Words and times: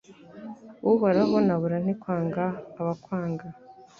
Uhoraho 0.91 1.35
nabura 1.45 1.77
nte 1.83 1.93
kwanga 2.01 2.45
abakwanga? 2.79 3.47